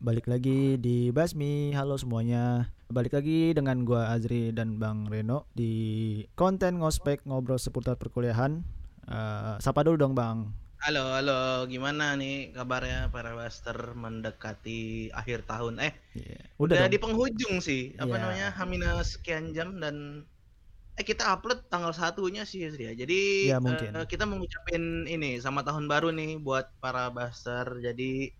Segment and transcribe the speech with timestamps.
[0.00, 1.76] balik lagi di Basmi.
[1.76, 2.72] Halo semuanya.
[2.90, 5.72] Balik lagi dengan gua Azri dan Bang Reno di
[6.34, 8.64] konten ngospek ngobrol seputar perkuliahan.
[9.06, 10.50] Eh, sapa dulu dong Bang.
[10.80, 15.76] Halo, halo, gimana nih kabarnya para Buster mendekati akhir tahun?
[15.76, 16.40] Eh, Iya.
[16.56, 17.92] udah, Udah, di penghujung sih.
[18.00, 18.20] Apa Iya.
[18.24, 18.48] namanya?
[18.56, 20.24] Hamina sekian jam dan
[20.96, 22.94] eh kita upload tanggal satunya sih Azri ya.
[22.96, 23.20] Jadi
[23.52, 23.92] Ya, mungkin.
[23.92, 27.76] eh, kita mengucapin ini sama tahun baru nih buat para Buster.
[27.84, 28.32] Jadi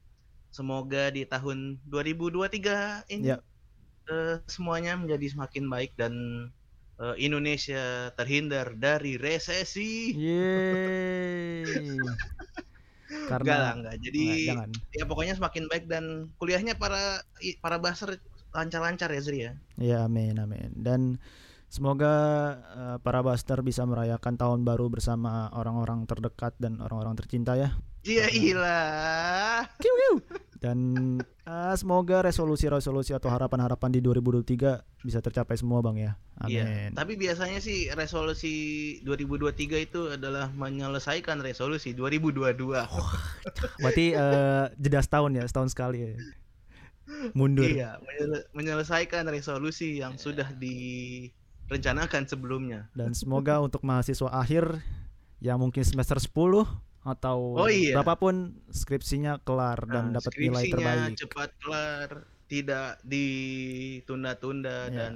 [0.51, 3.39] semoga di tahun 2023 ini Ya.
[4.11, 6.15] eh, semuanya menjadi semakin baik dan
[7.01, 10.13] eh, Indonesia terhindar dari resesi.
[10.13, 11.65] Yeay.
[13.11, 13.95] Enggak lah, Karena enggak.
[14.07, 14.71] Jadi Nggak, jangan.
[14.95, 16.05] ya pokoknya semakin baik dan
[16.39, 17.23] kuliahnya para
[17.59, 18.19] para baser
[18.51, 19.53] lancar-lancar ya Zri ya.
[19.79, 21.19] Ya amin amin dan
[21.67, 22.13] semoga
[22.75, 27.75] eh, para Buster bisa merayakan tahun baru bersama orang-orang terdekat dan orang-orang tercinta ya.
[28.03, 29.67] Iya ilah.
[30.61, 30.79] Dan
[31.25, 36.21] eh, semoga resolusi-resolusi atau harapan-harapan di 2023 bisa tercapai semua Bang ya.
[36.45, 36.69] Iya.
[36.69, 36.91] Amin.
[36.93, 38.53] Tapi biasanya sih resolusi
[39.09, 42.53] 2023 itu adalah menyelesaikan resolusi 2022.
[43.81, 46.13] Berarti eh, jeda setahun ya, setahun sekali ya.
[47.33, 47.65] Mundur.
[47.65, 52.93] Iya, menyele- menyelesaikan resolusi yang sudah direncanakan sebelumnya.
[52.93, 54.77] Dan semoga untuk mahasiswa akhir
[55.41, 56.31] yang mungkin semester 10
[57.03, 57.95] atau Oh, iya.
[57.95, 58.35] berapapun
[58.69, 61.17] skripsinya kelar dan Nah, dapat nilai skripsinya terbaik.
[61.17, 62.09] cepat kelar,
[62.45, 64.95] tidak ditunda-tunda Iya.
[64.95, 65.15] dan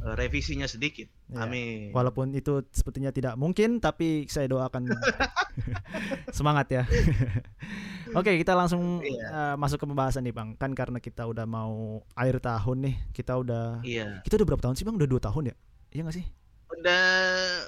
[0.00, 1.06] eh, revisinya sedikit.
[1.28, 1.44] Iya.
[1.44, 1.92] Amin.
[1.92, 4.88] Walaupun itu sepertinya tidak mungkin, tapi saya doakan
[6.32, 6.82] semangat ya.
[8.18, 9.28] Oke, kita langsung Iya.
[9.28, 10.56] eh, masuk ke pembahasan nih, Bang.
[10.56, 14.24] Kan karena kita udah mau akhir tahun nih, kita udah Iya.
[14.24, 14.96] kita udah berapa tahun sih, Bang?
[14.96, 15.56] Udah dua tahun ya?
[15.90, 16.26] Iya nggak sih?
[16.70, 17.02] Udah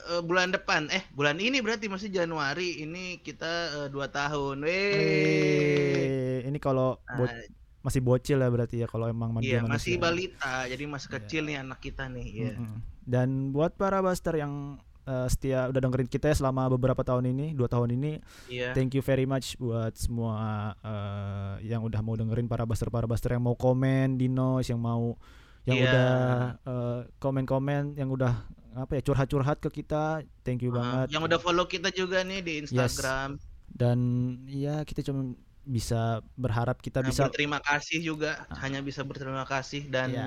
[0.09, 4.63] eh, bulan depan, eh bulan ini berarti masih Januari ini kita eh, dua tahun.
[4.63, 4.95] Weh.
[4.95, 7.43] Eh, ini kalau bo- Nah,
[7.83, 11.15] masih bocil ya berarti ya kalau emang iya masih balita, jadi masih Iya.
[11.19, 12.27] kecil nih anak kita nih.
[12.31, 12.55] Iya.
[12.55, 12.79] Mm-mm.
[13.03, 17.59] Dan buat para Buster yang eh, setia udah dengerin kita ya selama beberapa tahun ini,
[17.59, 18.71] dua tahun ini, Iya.
[18.71, 20.39] Thank you very much buat semua
[20.79, 24.79] eh, yang udah mau dengerin para buster para buster yang mau komen di noise yang
[24.79, 25.19] mau
[25.63, 25.87] yang Iya.
[25.87, 26.11] udah
[27.19, 28.35] komen-komen yang udah
[28.75, 30.21] apa ya curhat-curhat ke kita.
[30.41, 31.07] Thank you Ah, banget.
[31.13, 33.37] yang udah follow kita juga nih di Instagram.
[33.67, 33.99] Dan
[34.47, 38.59] ya kita cuma bisa berharap kita Nah, bisa berterima kasih juga, Ah.
[38.61, 40.27] hanya bisa berterima kasih dan Iya.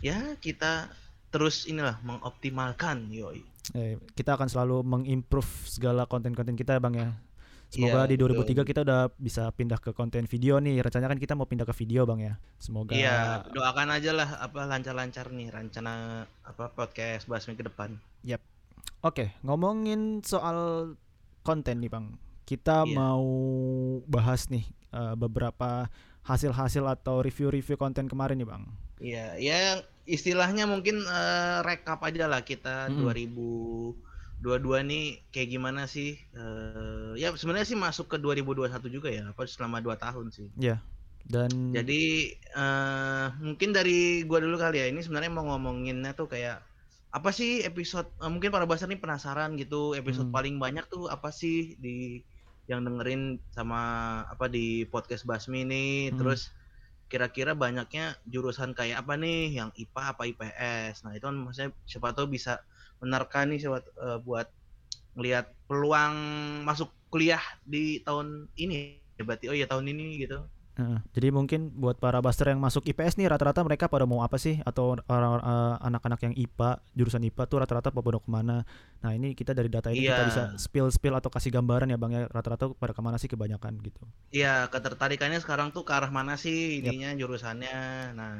[0.00, 0.88] ya kita
[1.28, 3.42] terus inilah mengoptimalkan yoi.
[3.70, 7.14] eh, kita akan selalu mengimprove segala konten-konten kita ya Bang ya.
[7.70, 8.66] Semoga yeah, di 2003 betul.
[8.66, 10.82] kita udah bisa pindah ke konten video nih.
[10.82, 12.34] Rencananya kan kita mau pindah ke video, Bang ya.
[12.58, 17.94] Semoga Iya, yeah, doakan aja lah apa lancar-lancar nih rencana apa podcast Basmi ke depan.
[18.26, 18.42] Yap.
[19.06, 20.92] Oke, okay, ngomongin soal
[21.46, 22.18] konten nih, Bang.
[22.42, 22.90] Kita yeah.
[22.90, 23.22] mau
[24.10, 25.86] bahas nih uh, beberapa
[26.26, 28.66] hasil-hasil atau review-review konten kemarin nih, Bang.
[28.98, 34.02] Iya, yeah, ya istilahnya mungkin eh, uh, rekap aja lah kita mm -hmm.
[34.02, 34.09] 2000
[34.40, 36.16] dua-dua nih kayak gimana sih?
[36.32, 40.48] Uh, ya sebenarnya sih masuk ke 2021 juga ya, apa selama dua tahun sih.
[40.56, 40.80] ya Yeah.
[41.30, 44.90] Dan jadi uh, mungkin dari gua dulu kali ya.
[44.90, 46.64] Ini sebenarnya mau ngomonginnya tuh kayak
[47.10, 50.34] apa sih episode uh, mungkin para bahasa nih penasaran gitu episode hmm.
[50.34, 52.22] paling banyak tuh apa sih di
[52.70, 53.82] yang dengerin sama
[54.30, 56.22] apa di podcast Basmi ini hmm.
[56.22, 56.54] terus
[57.10, 62.14] kira-kira banyaknya jurusan kayak apa nih yang IPA apa IPS nah itu kan maksudnya siapa
[62.14, 62.62] tahu bisa
[63.00, 64.46] menerka nih siapa, eh, buat
[65.16, 66.14] ngelihat peluang
[66.64, 70.38] masuk kuliah di tahun ini ya berarti oh ya tahun ini gitu
[70.78, 74.38] eh, jadi mungkin buat para buster yang masuk IPS nih rata-rata mereka pada mau apa
[74.38, 78.62] sih atau orang eh, anak-anak yang IPA jurusan IPA tuh rata-rata pada ke mana?
[79.02, 80.30] Nah ini kita dari data ini kita Iya.
[80.30, 84.00] bisa spill-spill atau kasih gambaran ya Bang ya rata-rata pada ke mana sih kebanyakan gitu.
[84.30, 87.76] Iya, ketertarikannya sekarang tuh ke arah mana sih ininya jurusannya.
[88.14, 88.32] Nah,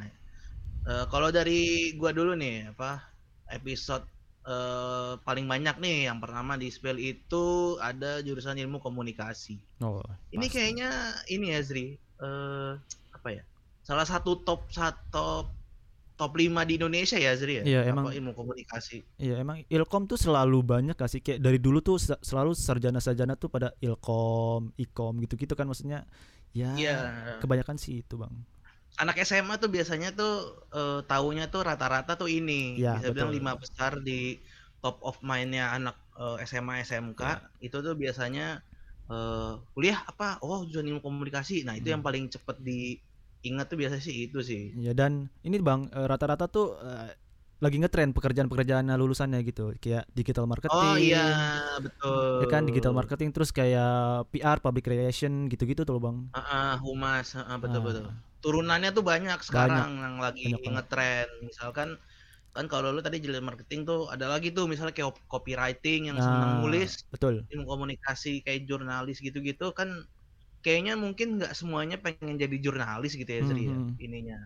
[0.86, 3.04] eh, kalau dari gua dulu nih, apa
[3.50, 4.06] episode
[4.42, 7.44] eh, paling banyak nih yang pertama di spell itu
[7.78, 9.60] ada jurusan ilmu komunikasi.
[9.80, 10.00] Oh,
[10.30, 10.54] Ini pasti.
[10.54, 10.90] kayaknya
[11.28, 12.72] ini ya Zri, eh,
[13.10, 13.42] apa ya?
[13.80, 15.50] Salah satu top satu
[16.14, 17.64] top 5 di Indonesia ya Zri ya?
[17.64, 19.00] Iya, Apa, emang- ilmu komunikasi.
[19.16, 23.34] Iya emang Ilkom tuh selalu banyak gak sih kayak dari dulu tuh se- selalu sarjana-sarjana
[23.34, 26.04] tuh pada Ilkom, Ikom gitu-gitu kan maksudnya
[26.52, 26.96] ya Iya.
[27.40, 28.32] kebanyakan sih itu bang.
[29.00, 30.30] Anak SMA tuh biasanya tuh
[30.76, 33.36] eh, taunya tuh rata-rata tuh ini Iya, bisa bilang betul.
[33.36, 34.12] lima besar di
[34.82, 37.50] top of mind-nya anak eh, SMA SMK Iya.
[37.64, 38.42] itu tuh biasanya
[39.10, 41.94] eh, kuliah apa oh jurusan ilmu komunikasi nah itu Hmm.
[41.94, 46.78] yang paling cepet diingat tuh biasanya sih itu sih Ya dan ini bang rata-rata tuh
[46.78, 47.10] eh,
[47.64, 51.18] lagi ngetren pekerjaan-pekerjaan lulusannya gitu kayak digital marketing Oh iya,
[51.84, 52.20] betul.
[52.40, 57.26] ya kan digital marketing terus kayak PR public relation gitu-gitu tuh loh bang Heeh, humas,
[57.38, 57.86] heeh, betul Ah.
[57.86, 58.06] betul.
[58.44, 60.84] Turunannya tuh banyak sekarang yang lagi Banyak banget.
[60.84, 61.28] ngetren.
[61.48, 61.88] Misalkan
[62.56, 66.18] kan kalau lu tadi digital marketing tuh ada lagi tuh misalnya kayak op- copywriting yang
[66.18, 69.90] Nah, senang nulis, betul ilmu komunikasi kayak jurnalis gitu-gitu kan
[70.64, 74.00] kayaknya mungkin nggak semuanya pengen jadi jurnalis gitu ya Zri ya, Mhm.
[74.00, 74.38] ininya.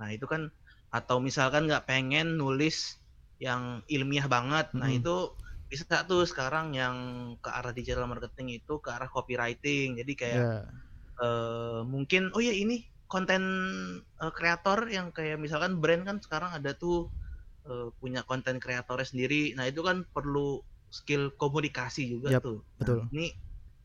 [0.00, 0.48] Nah, itu kan
[0.94, 3.00] atau misalkan nggak pengen nulis
[3.42, 4.72] yang ilmiah banget.
[4.80, 4.94] Nah, Mhm.
[4.94, 5.36] itu
[5.70, 6.96] bisa tuh sekarang yang
[7.44, 9.98] ke arah digital marketing itu ke arah copywriting.
[10.00, 10.68] Jadi kayak ya
[11.22, 13.42] eh mungkin oh ya ini konten
[14.22, 17.08] eh, kreator yang kayak misalkan brand kan sekarang ada tuh
[17.66, 19.56] eh, punya konten kreatornya sendiri.
[19.56, 22.58] Nah, itu kan perlu skill komunikasi juga Yap, tuh.
[22.80, 22.98] Nah, betul.
[23.12, 23.26] ini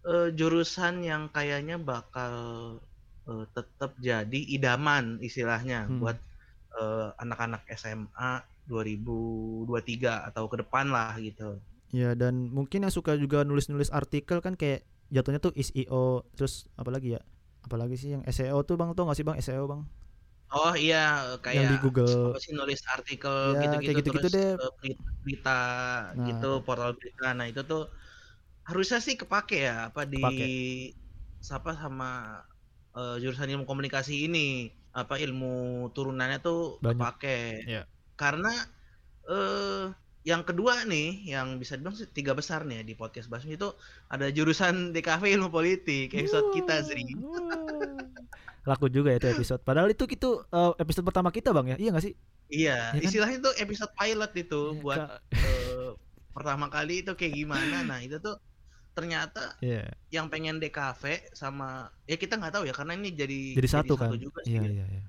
[0.08, 2.34] eh, jurusan yang kayaknya bakal
[3.28, 6.00] eh, tetap jadi idaman istilahnya Hmm.
[6.04, 6.18] buat
[6.80, 11.60] eh, anak-anak SMA 2023 atau ke depan lah gitu.
[11.94, 17.20] Ya dan mungkin yang suka juga nulis-nulis artikel kan kayak jatuhnya tuh SEO terus apalagi
[17.20, 17.22] ya
[17.65, 19.81] apalagi sih yang SEO tuh bang tuh nggak sih bang SEO bang
[20.56, 20.95] Oh iya
[21.44, 24.50] kayak yang di Google apa sih nulis artikel Ya, gitu-gitu kayak gitu-gitu terus deh.
[24.62, 25.50] eh, berita, berita
[26.13, 26.27] Nah.
[26.27, 27.81] gitu portal berita nah itu tuh
[28.69, 30.54] harusnya sih kepake ya apa di Kepake.
[31.48, 32.06] siapa sama
[32.98, 34.39] eh, jurusan ilmu komunikasi ini
[35.00, 35.48] apa ilmu
[35.95, 37.10] turunannya tuh Banyak.
[37.19, 37.30] kepake
[37.65, 37.88] Iya.
[38.19, 38.50] karena
[39.30, 39.83] eh
[40.24, 43.68] yang kedua nih yang bisa dibilang sih tiga besar nih ya di podcast Basmi itu
[44.08, 47.04] ada jurusan DKV ilmu politik episode kita Zri.
[48.70, 49.62] laku juga ya itu episode.
[49.68, 51.78] Padahal itu itu eh, episode pertama kita bang ya?
[51.84, 52.14] Iya nggak sih?
[52.48, 53.08] Iya Ya kan?
[53.08, 55.02] istilahnya itu episode pilot itu Ya, buat
[55.44, 55.90] eh,
[56.36, 57.75] pertama kali itu kayak gimana.
[57.90, 58.36] Nah itu tuh
[58.98, 61.66] ternyata Iya, yang pengen DKV sama
[62.06, 64.14] ya kita nggak tahu ya karena ini jadi jadi satu kan?
[64.22, 64.70] juga sih iya ya.
[64.70, 65.04] iya iya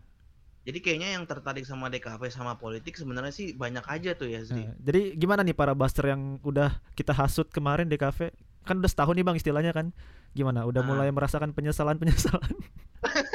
[0.65, 4.63] jadi kayaknya yang tertarik sama DKV sama politik sebenarnya sih banyak aja tuh ya Zri
[4.63, 8.31] Nah, jadi gimana nih para buster yang udah kita hasut kemarin di kafe
[8.63, 9.91] kan udah setahun nih bang istilahnya kan.
[10.33, 10.65] Gimana?
[10.65, 10.85] Udah Ah.
[10.85, 12.53] mulai merasakan penyesalan penyesalan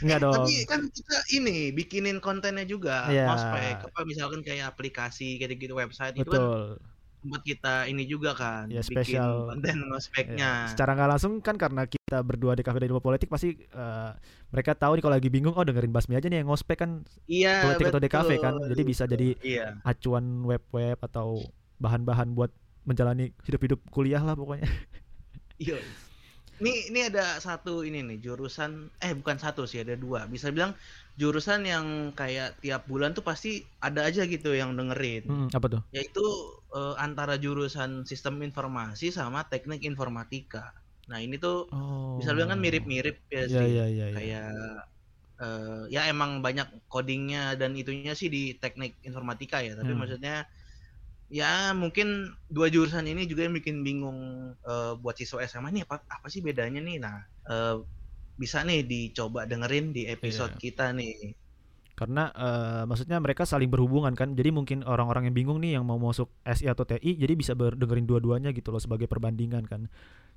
[0.00, 0.32] Enggak dong.
[0.38, 3.26] tapi kan kita ini bikinin kontennya juga Iya.
[3.26, 6.40] ospek apa misalkan kayak aplikasi kayak gitu website itu kan
[7.24, 9.48] betul tempat kita ini juga kan Ya, bikin spesial.
[9.48, 13.32] konten Ya, ngospeknya secara nggak langsung kan karena kita berdua di kafe dari ilmu politik
[13.32, 14.10] pasti eh,
[14.52, 17.64] mereka tahu nih kalau lagi bingung oh dengerin Basmi aja nih yang ngospek kan iya
[17.64, 18.68] politik atau DKV kan betul.
[18.76, 21.40] jadi bisa jadi iya acuan web-web atau
[21.80, 22.52] bahan-bahan buat
[22.84, 24.68] menjalani hidup-hidup kuliah lah pokoknya
[25.56, 25.78] Iya.
[26.54, 30.30] Ini ini ada satu ini nih jurusan eh bukan satu sih ada dua.
[30.30, 30.74] Bisa bilang
[31.14, 35.26] jurusan yang kayak tiap bulan tuh pasti ada aja gitu yang dengerin.
[35.26, 36.22] Hmm, apa tuh Yaitu
[36.76, 40.74] eh, antara jurusan sistem informasi sama teknik informatika.
[41.10, 43.70] Nah, ini tuh oh bisa bilang kan mirip-mirip ya sih.
[43.70, 44.08] iya iya iya.
[44.14, 44.48] Kayak
[45.42, 49.98] eh, ya emang banyak codingnya dan itunya sih di teknik informatika ya, tapi Hmm.
[49.98, 50.46] maksudnya
[51.32, 54.18] ya mungkin dua jurusan ini juga yang bikin bingung
[54.68, 56.96] eh, buat siswa SMA ini apa apa sih bedanya nih.
[57.04, 57.16] Nah,
[57.50, 57.74] eh,
[58.42, 60.64] bisa nih dicoba dengerin di episode Iya.
[60.64, 61.12] kita nih.
[61.94, 65.98] Karena eh, maksudnya mereka saling berhubungan kan jadi mungkin orang-orang yang bingung nih yang mau
[65.98, 69.86] masuk SI atau TI jadi bisa dengerin dua-duanya gitu loh sebagai perbandingan kan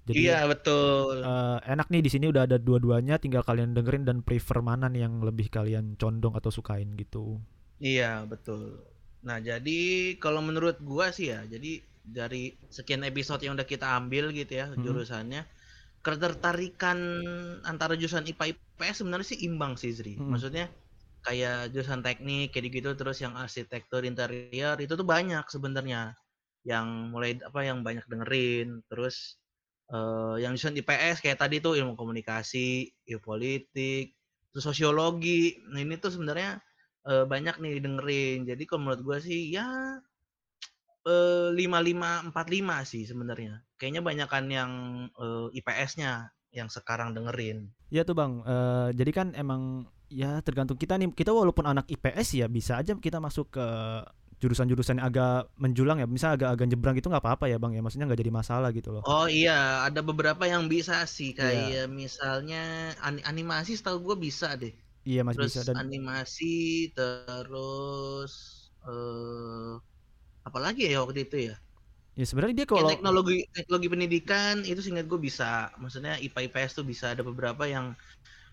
[0.07, 1.19] jadi iya, betul.
[1.19, 5.05] eh, enak nih di sini udah ada dua-duanya tinggal kalian dengerin dan prefer mana nih
[5.09, 7.41] yang lebih kalian condong atau sukain gitu
[7.77, 8.81] Iya, betul.
[9.27, 9.79] Nah, jadi
[10.23, 11.81] kalau menurut gua sih ya, jadi
[12.17, 14.81] dari sekian episode yang udah kita ambil gitu ya Hmm.
[14.81, 15.41] jurusannya,
[16.05, 16.97] ketertarikan
[17.71, 20.13] antara jurusan IPA IPS sebenarnya sih imbang sih Zri.
[20.17, 20.33] Hmm.
[20.33, 20.65] Maksudnya
[21.27, 26.15] kayak jurusan teknik kayak gitu terus yang arsitektur interior itu tuh banyak sebenarnya
[26.63, 29.35] yang mulai apa yang banyak dengerin terus
[29.91, 34.15] eh, yang jurusan IPS kayak tadi tuh ilmu komunikasi, ilmu politik,
[34.51, 35.55] terus sosiologi.
[35.71, 36.59] Nah, ini tuh sebenarnya
[37.07, 38.39] eh, banyak nih dengerin.
[38.47, 39.67] Jadi kalau menurut gua sih ya
[41.07, 43.63] eh, lima lima empat lima sih sebenarnya.
[43.79, 44.71] Kayaknya banyakan yang
[45.15, 47.69] eh, IPS-nya yang sekarang dengerin.
[47.87, 52.29] ya tuh bang eh, jadi kan emang ya tergantung kita nih kita walaupun anak IPS
[52.39, 53.65] ya bisa aja kita masuk ke
[54.41, 58.05] jurusan-jurusan yang agak menjulang ya misal agak-agak nyebrang gitu nggak apa-apa ya bang ya maksudnya
[58.07, 59.51] nggak jadi masalah gitu loh Oh iya,
[59.87, 61.71] ada beberapa yang bisa sih Iya.
[61.71, 62.57] kayak misalnya
[63.07, 64.73] ani- animasi setahu gua bisa deh.
[65.09, 66.45] iya masih Terus bisa dan animasi
[66.97, 68.33] terus
[68.89, 69.71] eh
[70.47, 71.55] apalagi ya waktu itu ya?
[72.19, 75.71] ya sebenarnya dia Kayak kalau teknologi teknologi pendidikan itu seingat gue bisa.
[75.81, 77.85] Maksudnya IPA IPS tuh bisa ada beberapa yang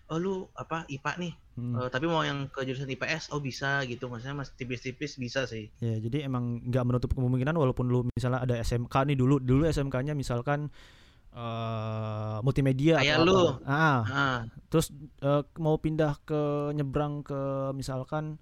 [0.07, 1.73] oh lu apa IPA nih, Hmm.
[1.77, 4.05] eh, tapi mau yang ke jurusan IPS oh bisa gitu.
[4.05, 5.71] Maksudnya masih tipis-tipis bisa sih.
[5.77, 10.13] Ya, jadi emang nggak menutup kemungkinan walaupun lu misalnya ada SMK nih dulu, dulu SMK-nya
[10.13, 10.67] misalkan
[11.31, 13.35] eh multimedia Kayak atau lu.
[13.35, 13.53] apa.
[13.65, 14.87] Ah, Ah, terus
[15.19, 17.39] eh, mau pindah ke nyebrang ke
[17.71, 18.39] misalkan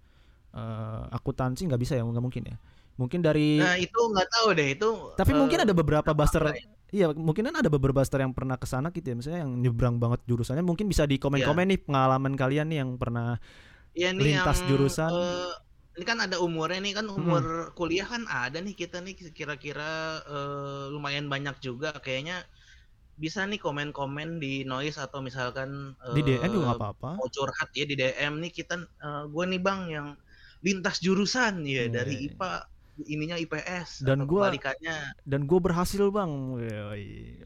[0.51, 2.55] eh, akuntansi nggak bisa ya nggak mungkin ya
[2.93, 4.89] mungkin dari Nah, itu nggak tahu deh itu.
[5.15, 6.53] tapi eh, mungkin ada beberapa apa buster ya?
[6.95, 9.95] Iya mungkin kan ada beberapa buster yang pernah ke sana gitu ya misalnya yang nyebrang
[10.03, 11.71] banget jurusannya mungkin bisa di komen-komen Iya.
[11.71, 13.27] nih pengalaman kalian nih yang pernah
[13.97, 15.13] Iya nih lintas yang, jurusan.
[15.13, 15.51] eh,
[15.97, 17.43] ini kan ada umurnya nih kan umur
[17.77, 19.91] kuliah kan ada nih kita nih kira-kira
[20.35, 22.35] eh, lumayan banyak juga kayaknya
[23.23, 25.69] bisa nih komen-komen di noise atau misalkan
[26.15, 28.73] di DM juga eh, nggak apa-apa mau curhat ya di DM nih kita
[29.33, 30.07] gue nih bang yang
[30.65, 32.25] lintas jurusan ya Iya, dari iya.
[32.33, 32.51] IPA
[32.95, 35.17] ininya IPS Dan kebalikannya.
[35.25, 36.31] dan gue berhasil bang.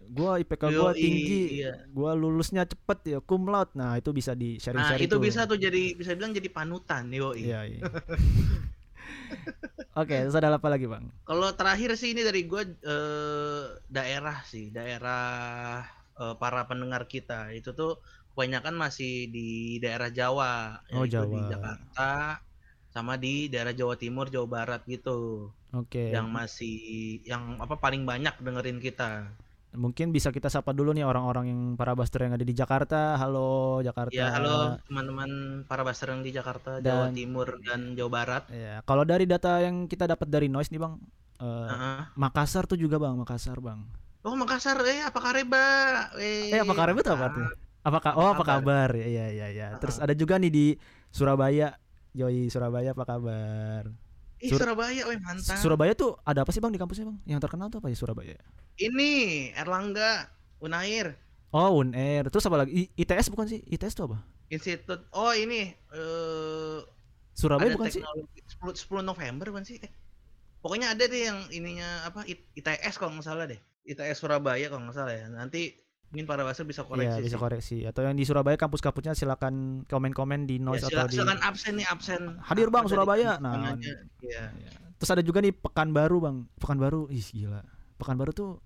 [0.08, 1.42] Gue IPK gue tinggi.
[1.62, 1.88] iya.
[1.88, 3.20] gue lulusnya cepet ya.
[3.20, 3.72] Cum laude.
[3.74, 7.08] Nah itu bisa di sharing nah sharing itu bisa tuh jadi bisa bilang jadi panutan
[7.10, 7.82] yo iya iya.
[9.98, 11.10] Oke terus ada apa lagi bang?
[11.24, 15.82] Kalau terakhir sih ini dari gue eh, daerah sih, daerah
[16.14, 17.50] eh, para pendengar kita.
[17.50, 17.98] Itu tuh
[18.32, 19.50] kebanyakan masih di
[19.82, 21.50] daerah Jawa, Oh, yaitu di Jawa.
[21.50, 22.12] Jakarta
[22.98, 26.74] sama di daerah Jawa Timur, Jawa Barat gitu, oke yang masih
[27.24, 29.30] yang apa paling banyak dengerin kita.
[29.70, 33.78] mungkin bisa kita sapa dulu nih orang-orang yang para buster yang ada di Jakarta halo
[33.80, 35.30] Jakarta Ya halo teman-teman
[35.64, 38.44] para baster yang di Jakarta, Jawa Dan- Timur dan Jawa Barat.
[38.50, 40.98] ya kalau dari data yang kita dapat dari noise nih bang
[41.38, 42.00] eh, Heeh.
[42.16, 43.86] Makassar tuh juga bang Makassar bang
[44.26, 45.64] Oh Makassar, eh apa kareba?
[46.18, 47.52] eh apa kabar itu apa artinya
[47.84, 48.90] apa ka- oh apa kabar?
[48.90, 50.66] kabar ya ya ya ya terus ada juga nih di
[51.08, 51.78] Surabaya
[52.18, 53.84] Yoi Surabaya apa kabar
[54.38, 55.58] Ih Sur- Surabaya, weh mantap.
[55.58, 58.38] Surabaya tuh ada apa sih bang di kampusnya bang yang terkenal tuh apa ya Surabaya
[58.78, 59.12] Ini
[59.54, 60.30] Erlangga
[60.62, 61.18] Unair
[61.50, 65.04] Oh Unair terus apa lagi I- ITS bukan sih ITS tuh apa Institut.
[65.12, 66.80] Oh ini eh
[67.36, 69.78] Surabaya bukan sih teknologi 10, 10 November bukan sih?
[69.78, 69.92] Eh,
[70.64, 73.60] pokoknya ada deh yang ininya apa ITS kalau nggak salah deh.
[73.86, 75.28] ITS Surabaya kalau nggak salah ya.
[75.30, 75.76] Nanti
[76.08, 77.20] mungkin para bahasa bisa Iya koreksi.
[77.22, 77.42] bisa sih.
[77.42, 81.40] koreksi atau yang di Surabaya kampus-kampusnya silakan komen-komen di Ya, noise sila- atau di silakan
[81.42, 82.22] absen nih absen.
[82.42, 82.86] Hadir, Bang?
[82.86, 83.36] Surabaya.
[83.38, 83.76] Nah.
[84.20, 84.52] Iya.
[84.96, 87.62] terus ada juga nih Pekanbaru bang Pekanbaru ih gila
[87.96, 88.58] Pekanbaru tuh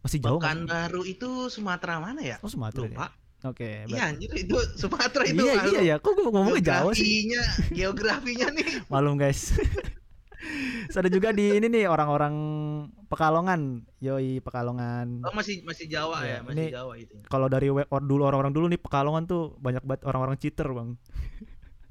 [0.00, 0.36] masih jauh?
[0.36, 2.36] Pekanbaru itu Sumatera mana ya?
[2.40, 2.90] oh Sumatera ya?
[2.90, 3.06] Lupa.
[3.44, 5.38] oke Iya berarti- anjir itu Sumatera itu.
[5.38, 8.66] iya iya ya kok gue ngomongnya Jawa sih Geografinya, geografinya nih.
[8.88, 9.54] malum guys
[10.84, 12.34] Terus ada juga di ini nih orang-orang
[13.06, 13.60] Pekalongan
[13.98, 17.16] yoi Pekalongan Oh masih masih Jawa Iya, ya, masih ini- Jawa itu.
[17.24, 20.94] kalau dari or- dulu orang-orang dulu nih Pekalongan tuh banyak banget orang-orang cheater bang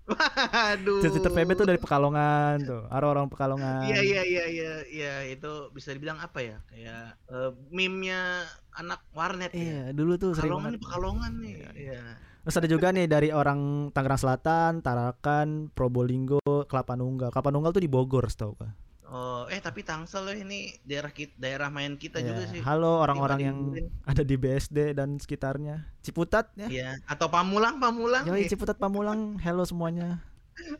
[0.04, 1.00] Aduh.
[1.02, 5.90] cheater PB tuh dari Pekalongan tuh orang-orang Pekalongan Iya iya iya iya iya itu bisa
[5.90, 8.44] dibilang apa ya kayak eh, meme-nya
[8.74, 9.64] anak warnet ya.
[9.64, 11.54] iya dulu tuh sering Pekalongan nih Pekalongan nih.
[11.56, 12.04] Iya, Iya.
[12.44, 17.32] Terus ada juga nih dari orang Tangerang Selatan, Tarakan, Probolinggo, Kelapa Nunggal.
[17.32, 18.70] Kelapa Nunggal tuh di Bogor, setahu gua.
[19.08, 22.28] Oh, eh tapi Tangsel ya ini daerah kita, daerah main kita Iya.
[22.34, 22.60] juga sih.
[22.60, 23.58] Halo orang-orang yang
[24.04, 25.86] ada di BSD dan sekitarnya.
[26.02, 26.68] Ciputat ya.
[26.68, 28.26] Iya, atau Pamulang, Pamulang.
[28.26, 28.50] Yoi.
[28.50, 30.20] Ciputat Pamulang, hello semuanya.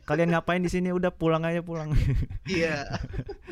[0.04, 0.90] Kalian ngapain di sini?
[0.90, 1.94] Udah pulang aja pulang.
[2.44, 2.84] Iya.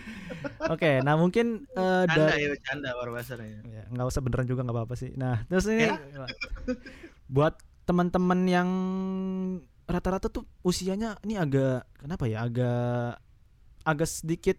[0.74, 4.94] Oke, nah mungkin eh, Canda da- ya, canda ya, nggak usah beneran juga nggak apa-apa
[4.98, 5.14] sih.
[5.14, 5.96] Nah, terus ini Ya.
[7.34, 8.68] buat teman-teman yang
[9.86, 12.46] rata-rata tuh usianya ini agak kenapa ya?
[12.46, 13.18] Agak
[13.82, 14.58] agak sedikit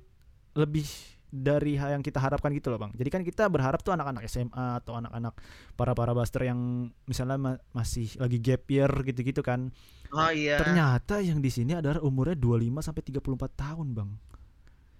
[0.54, 0.86] lebih
[1.34, 2.94] dari hal yang kita harapkan gitu loh, Bang.
[2.94, 5.34] Jadi kan kita berharap tuh anak-anak SMA atau anak-anak
[5.74, 9.74] para-para buster yang misalnya ma- masih lagi gap year gitu-gitu kan.
[10.14, 10.62] Oh iya.
[10.62, 14.10] Ternyata yang di sini adalah umurnya 25 sampai 34 tahun, Bang.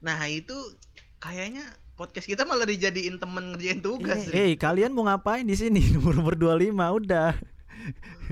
[0.02, 0.58] Nah, itu
[1.22, 4.26] kayaknya podcast kita malah dijadiin temen ngerjain tugas.
[4.34, 5.86] Eh, hey, kalian mau ngapain di sini?
[6.02, 7.38] Umur-umur 25 udah.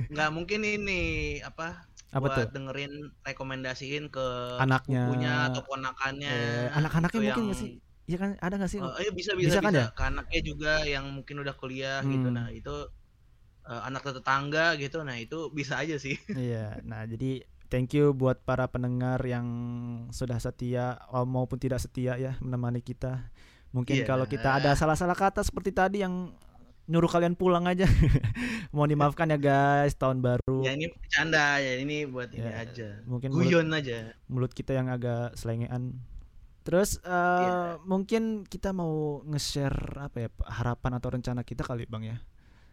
[0.07, 1.01] Nggak mungkin ini
[1.39, 2.51] apa Apa buat tuh?
[2.51, 4.25] dengerin rekomendasiin ke
[4.57, 5.07] Anaknya.
[5.07, 7.71] sepupunya atau ponakannya Eh, anak-anaknya Itu mungkin yang- nggak sih?
[8.03, 8.79] Iya kan ada nggak sih?
[8.79, 9.87] Oh, iya bisa Bisa bisa kan bisa, ya?
[9.91, 12.35] Ke anaknya juga yang mungkin udah kuliah gitu Hmm.
[12.35, 12.75] nah itu
[13.63, 16.81] eh, anak tetangga gitu nah itu bisa aja sih Iya.
[16.83, 19.47] Nah, jadi thank you buat para pendengar yang
[20.09, 23.31] sudah setia oh, maupun tidak setia ya menemani kita.
[23.71, 24.05] Mungkin Iya.
[24.05, 26.35] kalau kita ada salah-salah kata seperti tadi yang
[26.91, 27.87] nyuruh kalian pulang aja.
[28.75, 30.59] Mohon dimaafkan ya guys, tahun baru.
[30.61, 34.75] ya ini bercanda ya ini buat ini Ya, aja Mungkin mulut, guyon aja mulut kita
[34.75, 35.95] yang agak selengean.
[36.61, 37.09] Terus eh,
[37.41, 37.79] Iya.
[37.83, 42.19] mungkin kita mau nge-share apa ya harapan atau rencana kita kali Bang ya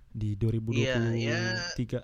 [0.08, 1.14] di 2023.
[1.14, 1.38] Iya,
[1.72, 2.02] ya.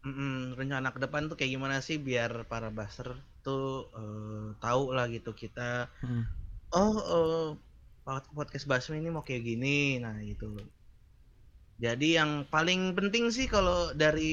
[0.00, 5.08] Mm-mm, rencana ke depan tuh kayak gimana sih biar para baser tuh eh, tahu lah
[5.08, 6.24] gitu kita Mm.
[6.70, 7.56] oh
[8.02, 10.44] pod- podcast Basmi ini mau kayak gini nah itu
[11.74, 14.32] jadi yang paling penting sih kalau dari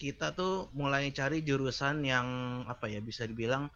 [0.00, 2.26] kita tuh mulai cari jurusan yang
[2.66, 3.70] apa ya bisa dibilang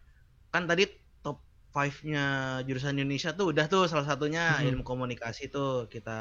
[0.55, 0.87] kan tadi
[1.25, 1.43] top
[1.75, 2.25] 5-nya
[2.67, 4.67] jurusan Indonesia tuh udah tuh salah satunya Mhm.
[4.75, 6.19] ilmu komunikasi tuh kita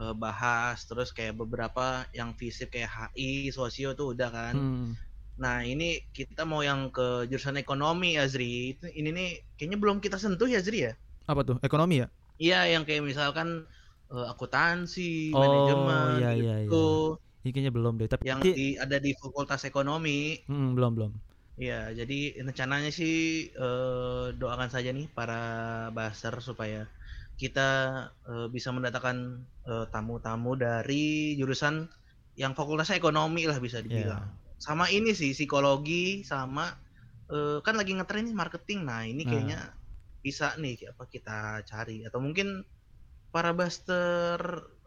[0.00, 4.54] eh, bahas terus kayak beberapa yang fisik kayak HI, sosio tuh udah kan.
[4.56, 4.96] Hmm.
[5.42, 8.76] Nah, ini kita mau yang ke jurusan ekonomi Zri.
[8.76, 10.92] Itu ini nih kayaknya belum kita sentuh ya, Zri ya?
[11.28, 11.56] Apa tuh?
[11.64, 12.08] Ekonomi ya?
[12.40, 13.68] Iya, yang kayak misalkan
[14.14, 15.02] eh, akuntansi,
[15.34, 16.74] Oh, manajemen iya, iya, gitu.
[17.42, 18.08] Ini kayaknya belum deh.
[18.12, 20.18] Tapi Yang di ada di Fakultas Ekonomi.
[20.48, 21.12] Hmm, belum belum.
[21.60, 22.14] Iya, jadi
[22.48, 23.12] rencananya sih
[23.52, 25.34] eh, doakan saja nih para
[25.96, 26.78] baser supaya
[27.40, 27.60] kita
[28.28, 29.16] eh, bisa mendatangkan
[29.68, 31.74] eh, tamu-tamu dari jurusan
[32.40, 34.24] yang fakultasnya ekonomi lah bisa dibilang.
[34.56, 36.72] Sama ini sih psikologi sama
[37.32, 38.80] eh, kan lagi ngetren nih marketing.
[38.88, 39.28] Nah, ini Nah.
[39.28, 39.58] kayaknya
[40.24, 42.48] bisa nih apa kita cari atau mungkin
[43.32, 44.38] para baster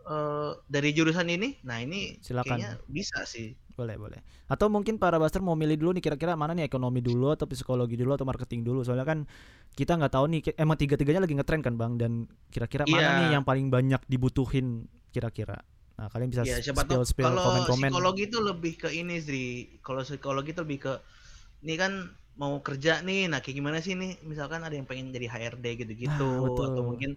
[0.06, 1.58] eh, dari jurusan ini.
[1.66, 2.46] Nah, ini Silakan.
[2.56, 3.58] kayaknya bisa sih.
[3.76, 4.24] Boleh, boleh.
[4.48, 8.00] Atau mungkin para baster mau milih dulu nih kira-kira mana nih ekonomi dulu atau psikologi
[8.00, 8.86] dulu atau marketing dulu.
[8.88, 9.28] Soalnya kan
[9.76, 13.12] kita nggak tahu nih emang tiga-tiganya lagi ngetren kan, Bang, dan kira-kira mana Iya.
[13.20, 15.60] nih yang paling banyak dibutuhin kira-kira.
[15.96, 17.90] Nah, kalian bisa Iya, siapa tahu spill-spill kalau komen-komen.
[17.92, 19.48] psikologi itu lebih ke ini sih.
[19.84, 20.94] Kalau psikologi itu lebih ke
[21.68, 21.92] ini kan
[22.40, 23.28] mau kerja nih.
[23.28, 24.24] Nah, kayak gimana sih nih?
[24.24, 26.66] Misalkan ada yang pengen jadi HRD gitu-gitu Ah, betul.
[26.72, 27.12] atau mungkin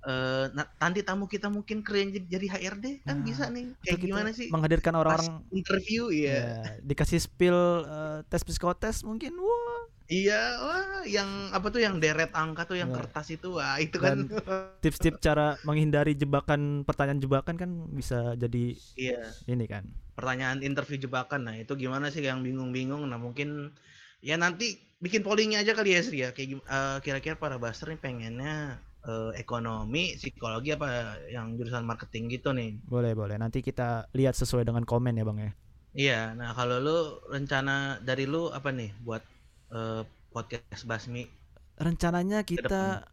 [0.00, 3.76] eh nah, nanti tamu kita mungkin keren jadi, HRD kan Nah, bisa nih.
[3.84, 4.48] Kayak gimana sih?
[4.48, 6.64] Menghadirkan orang-orang interview iya.
[6.64, 9.36] ya, dikasih spill eh, tes psikotes mungkin.
[9.36, 9.80] Wah.
[10.10, 12.98] Iya, wah yang apa tuh yang deret angka tuh yang Nah.
[12.98, 13.62] kertas itu.
[13.62, 14.26] Wah, itu kan
[14.82, 19.22] Tips-tips cara menghindari jebakan pertanyaan jebakan kan bisa jadi iya.
[19.46, 19.86] ini kan.
[20.18, 21.48] pertanyaan interview jebakan.
[21.48, 23.06] Nah, itu gimana sih yang bingung-bingung?
[23.08, 23.72] Nah, mungkin
[24.20, 26.34] ya nanti bikin pollingnya aja kali ya, Sri ya.
[26.36, 30.88] Kayak eh, kira-kira para baster nih pengennya eh, ekonomi, psikologi apa
[31.28, 32.76] yang jurusan marketing gitu nih.
[32.84, 33.36] Boleh, boleh.
[33.36, 35.50] Nanti kita lihat sesuai dengan komen ya, Bang ya.
[35.90, 39.22] Iya, nah kalau lu rencana dari lu apa nih buat
[39.70, 41.26] eh, podcast Basmi?
[41.80, 43.08] rencananya kita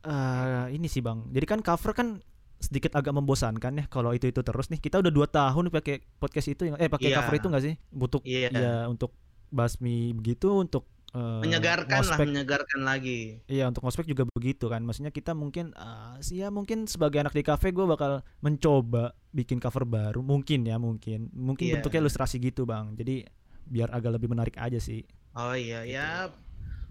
[0.00, 2.08] eh ini sih bang jadi kan cover kan
[2.56, 6.48] sedikit agak membosankan ya kalau itu itu terus nih kita udah dua tahun pakai podcast
[6.48, 7.16] itu eh pakai Iya.
[7.20, 8.48] cover itu nggak sih untuk Iya.
[8.48, 9.12] ya untuk
[9.52, 12.26] basmi begitu untuk eh, Menyegarkan lah, ngospek.
[12.26, 13.40] menyegarkan lagi.
[13.46, 15.72] iya untuk ngospek juga begitu kan maksudnya kita mungkin
[16.18, 20.76] sih ya mungkin sebagai anak di cafe gue bakal mencoba bikin cover baru mungkin ya
[20.76, 21.72] mungkin mungkin Iya.
[21.76, 23.24] bentuknya ilustrasi gitu bang jadi
[23.64, 25.02] biar agak lebih menarik aja sih
[25.32, 25.92] Oh iya, Gitu.
[25.92, 26.32] ya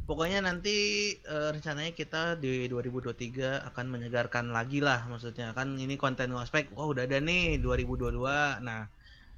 [0.03, 0.75] pokoknya nanti
[1.17, 3.33] eh, rencananya kita di 2023
[3.65, 8.21] akan menyegarkan lagi lah maksudnya kan ini konten ngospek wah udah ada nih 2022
[8.59, 8.85] nah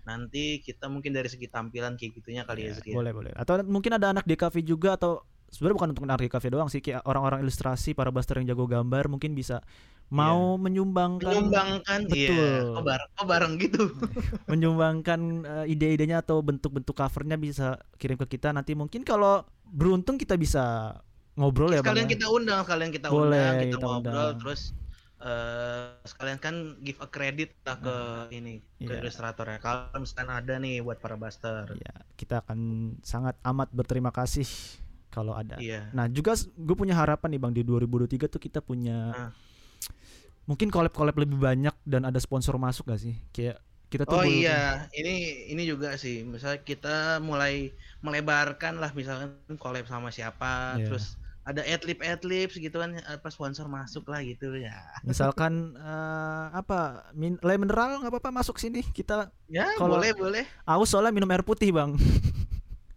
[0.08, 2.96] nanti kita mungkin dari segi tampilan kayak gitunya kali ya, Iya, Zri ya.
[2.96, 6.68] boleh boleh atau mungkin ada anak DKV juga atau sebenarnya bukan untuk anak DKV doang
[6.68, 9.60] sih kayak orang-orang ilustrasi para buster yang jago gambar mungkin bisa
[10.08, 12.64] mau menyumbangkan menyumbangkan iya Betul.
[12.72, 13.84] kok bareng, kok bareng gitu
[14.52, 20.40] menyumbangkan eh, ide-idenya atau bentuk-bentuk covernya bisa kirim ke kita nanti mungkin kalau beruntung kita
[20.40, 20.96] bisa
[21.36, 22.14] ngobrol ya bang sekalian ya.
[22.16, 24.40] kita undang sekalian kita Boleh, undang kita, kita ngobrol undang.
[24.40, 24.62] terus
[25.18, 27.96] eh sekalian kan give a credit lah ke
[28.32, 29.02] ini ke Iya.
[29.02, 32.60] ilustrator ya kalau misalkan ada nih buat para buster Iya, kita akan
[33.02, 34.46] sangat amat berterima kasih
[35.10, 38.98] kalau ada iya Nah juga gue punya harapan nih bang di 2023 tuh kita punya
[39.10, 39.32] Ah.
[40.46, 43.16] mungkin collab-collab lebih banyak dan ada sponsor masuk gak sih?
[43.36, 46.24] Kayak kita tuh Oh iya, ini ini juga sih.
[46.24, 50.88] Misalnya kita mulai melebarkan lah misalkan collab sama siapa, Iya.
[50.88, 51.16] terus
[51.48, 54.76] ada adlib adlib gitu kan apa sponsor masuk lah gitu ya.
[55.02, 60.44] Misalkan eh, apa min le mineral nggak apa-apa masuk sini kita Ya, Kalau- boleh boleh.
[60.66, 61.96] aus soalnya minum air putih bang.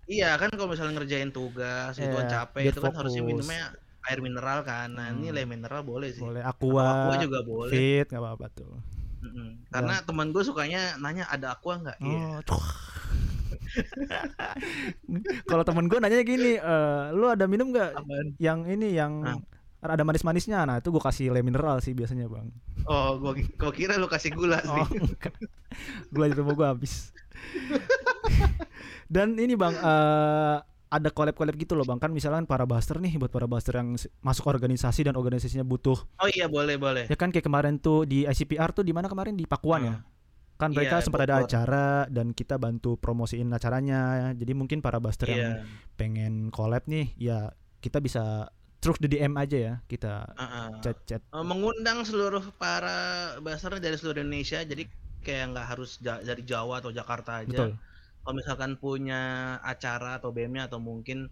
[0.05, 3.71] Iya kan kalau misalnya ngerjain tugas itu kan Iya, capek itu kan harusnya minumnya
[4.03, 4.91] air mineral kan.
[4.91, 5.37] Nah, ini Hmm.
[5.39, 6.19] le mineral boleh sih.
[6.19, 7.71] Boleh Aqua aqua, juga boleh.
[7.71, 8.75] fit nggak apa-apa tuh.
[9.21, 9.63] Mm-mm.
[9.71, 12.03] Karena teman gue sukanya nanya ada aqua nggak?
[12.03, 12.19] Iya.
[12.35, 12.65] Oh, tuh.
[15.47, 18.27] Kalau temen gue nanya gini, eh, lu ada minum nggak Apaan?
[18.37, 19.39] yang ini yang Ah.
[19.87, 20.63] ada manis-manisnya?
[20.63, 22.51] Nah itu gue kasih le mineral sih biasanya bang.
[22.85, 25.01] Oh, gua, gua kira lu kasih gula Oh, sih.
[25.01, 25.35] enggak.
[26.09, 27.15] Gula di rumah gue habis.
[29.09, 30.57] Dan ini bang, eh,
[30.91, 31.99] ada collab-collab gitu loh bang.
[31.99, 35.99] Kan misalkan para buster nih, buat para buster yang masuk organisasi dan organisasinya butuh.
[36.17, 37.05] Oh iya, boleh boleh.
[37.07, 39.95] Ya kan kayak kemarin tuh di ICPR tuh di mana kemarin di Pakuan ya.
[40.61, 44.31] Kan mereka Iya, sempat ada acara dan kita bantu promosiin acaranya.
[44.37, 45.65] Jadi mungkin para buster yang Iya.
[45.97, 47.49] pengen collab nih, ya
[47.81, 49.75] kita bisa terus di DM aja ya.
[49.85, 50.69] Kita Heeh.
[50.81, 51.25] chat-chat.
[51.25, 52.93] Eh, mengundang seluruh para
[53.41, 54.85] basar dari seluruh Indonesia jadi
[55.21, 57.71] kayak nggak harus ja- dari Jawa atau Jakarta aja Betul.
[58.21, 59.21] kalau misalkan punya
[59.61, 61.29] acara atau BM-nya atau mungkin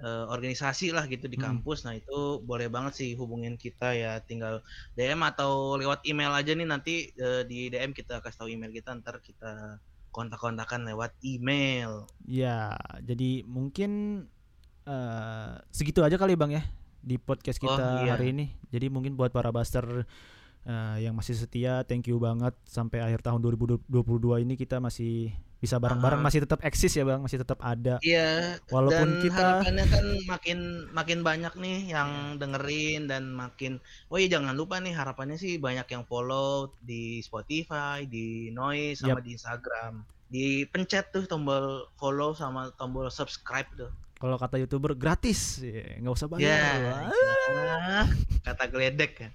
[0.00, 1.44] eh, organisasi lah gitu di Mm.
[1.44, 6.52] kampus nah itu boleh banget sih hubungin kita ya tinggal DM atau lewat email aja
[6.52, 9.78] nih nanti eh, di DM kita kasih tahu email kita ntar kita
[10.10, 14.24] kontak-kontakan lewat email Ya, jadi mungkin
[14.84, 16.64] eh segitu aja kali Bang ya
[17.00, 18.16] di podcast Oh, kita iya.
[18.16, 18.52] hari ini.
[18.68, 20.04] Jadi mungkin buat para buster
[20.62, 23.86] eh, yang masih setia, thank you banget sampai akhir tahun 2022
[24.44, 26.28] ini kita masih bisa bareng-bareng Heeh.
[26.32, 30.58] masih tetap eksis ya bang masih tetap ada Iya, walaupun dan kita harapannya kan makin
[30.96, 33.76] makin banyak nih yang dengerin dan makin
[34.08, 39.20] oh iya jangan lupa nih harapannya sih banyak yang follow di Spotify, di Noise sama
[39.20, 39.24] Yap.
[39.24, 39.92] di Instagram.
[40.30, 43.92] Dipencet tuh tombol follow sama tombol subscribe tuh.
[44.20, 47.00] Kalau kata youtuber gratis Ya, nggak usah bayar Ya, Wah.
[47.48, 48.00] ya,
[48.44, 49.30] kata geledek ya.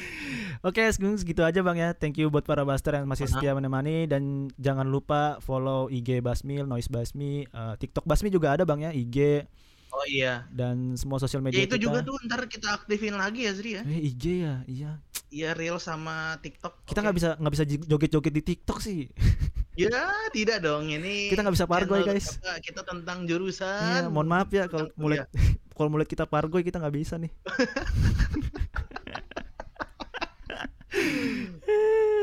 [0.66, 1.92] Oke, segitu segitu aja Bang ya.
[1.92, 4.22] Thank you buat para Buster yang masih setia menemani dan
[4.56, 9.44] jangan lupa follow IG Basmil, Noise Basmi, eh, TikTok Basmi juga ada Bang ya, IG
[9.88, 10.44] Oh iya.
[10.50, 11.82] dan semua sosial Ya media itu kita.
[11.82, 13.82] juga tuh ntar kita aktifin lagi ya Zri ya.
[13.82, 14.92] Eh, IG ya, iya.
[15.26, 16.86] Iya Reel sama TikTok.
[16.86, 19.08] Kita nggak bisa nggak bisa joget-joget di TikTok sih.
[19.76, 21.28] Ya tidak dong ini.
[21.28, 22.40] Kita nggak bisa pargoy, channel guys.
[22.40, 24.08] Kita, kita tentang Iya, jurusan.
[24.08, 25.28] mohon maaf ya kalau mulai kuliah.
[25.76, 27.28] kalau mulai kita pargoy kita nggak bisa nih.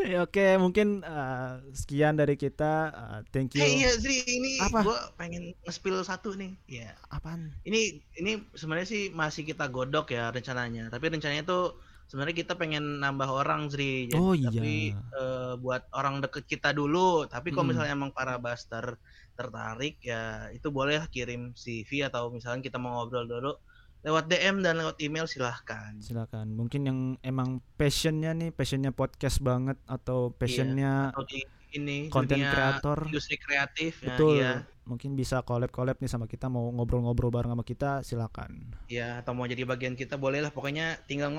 [0.04, 2.90] Eh, Oke, mungkin eh, sekian dari kita.
[2.90, 3.62] Eh, thank you.
[3.62, 4.82] Eh iya Zri ini Apa?
[4.82, 6.58] gua pengen nge-spill satu nih.
[6.66, 6.98] Ya.
[7.14, 7.54] Apaan?
[7.70, 10.90] Ini ini sebenarnya sih masih kita godok ya rencananya.
[10.90, 14.08] Tapi rencananya tuh sebenarnya kita pengen nambah orang Zri.
[14.08, 15.00] Jadi- Oh, Tapi iya.
[15.14, 17.26] eh, buat orang deket kita dulu.
[17.26, 17.70] Tapi kalau Mm.
[17.72, 18.98] misalnya emang para buster
[19.34, 23.52] tertarik ya itu boleh kirim CV atau misalnya kita mau ngobrol dulu
[24.00, 25.96] lewat DM dan lewat email silahkan.
[25.98, 26.52] Silakan.
[26.52, 31.40] Mungkin yang emang passionnya nih, passionnya podcast banget atau passionnya Atau di
[31.74, 33.08] ini konten kreator.
[33.08, 34.36] industri kreatif ya, Betul.
[34.38, 34.54] iya.
[34.84, 38.76] Mungkin bisa collab-collab nih sama kita mau ngobrol-ngobrol bareng sama kita, silakan.
[38.86, 40.52] Ya, atau mau jadi bagian kita boleh lah.
[40.52, 41.32] Pokoknya tinggal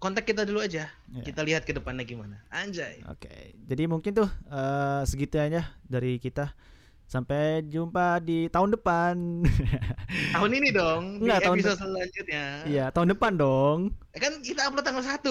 [0.00, 0.88] kontak kita dulu aja.
[0.88, 1.22] Ya.
[1.22, 2.40] Kita lihat ke depannya gimana.
[2.48, 3.04] Anjay.
[3.06, 3.54] Oke.
[3.68, 6.56] Jadi mungkin tuh eh, segitu aja dari kita.
[7.10, 9.42] Sampai jumpa di tahun depan.
[10.34, 12.44] Tahun ini dong Enggak, di tahun episode selanjutnya.
[12.70, 13.78] Iya, tahun depan dong.
[14.14, 15.26] Kan kita upload tanggal 1.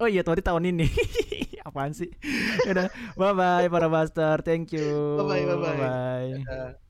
[0.00, 0.88] Oh iya, tadi tahun ini.
[1.68, 2.08] Apaan sih?
[2.64, 2.88] Udah,
[3.20, 4.40] bye bye para master.
[4.40, 5.20] Thank you.
[5.20, 6.83] Bye-bye, bye-bye.